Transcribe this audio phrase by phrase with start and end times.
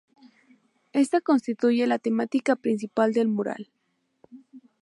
[0.93, 3.71] Esta constituye la temática principal del mural.